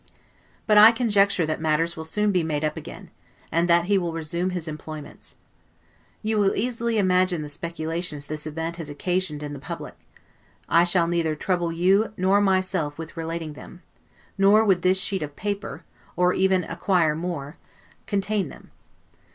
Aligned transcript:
But 0.65 0.79
I 0.79 0.91
conjecture 0.91 1.45
that 1.45 1.61
matters 1.61 1.95
will 1.95 2.05
soon 2.05 2.31
be 2.31 2.41
made 2.41 2.63
up 2.63 2.75
again, 2.75 3.11
and 3.51 3.69
that 3.69 3.85
he 3.85 3.99
will 3.99 4.13
resume 4.13 4.49
his 4.49 4.67
employments. 4.67 5.35
You 6.23 6.39
will 6.39 6.55
easily 6.55 6.97
imagine 6.97 7.43
the 7.43 7.49
speculations 7.49 8.25
this 8.25 8.47
event 8.47 8.77
has 8.77 8.89
occasioned 8.89 9.43
in 9.43 9.51
the 9.51 9.59
public; 9.59 9.93
I 10.67 10.85
shall 10.85 11.07
neither 11.07 11.35
trouble 11.35 11.71
you 11.71 12.13
nor 12.17 12.41
myself 12.41 12.97
with 12.97 13.15
relating 13.15 13.53
them; 13.53 13.83
nor 14.39 14.65
would 14.65 14.81
this 14.81 14.97
sheet 14.99 15.21
of 15.21 15.35
paper, 15.35 15.83
or 16.15 16.33
even 16.33 16.63
a 16.63 16.75
quire 16.75 17.15
more, 17.15 17.57
contain 18.07 18.49
them. 18.49 18.71